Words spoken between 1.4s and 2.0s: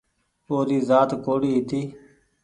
هيتي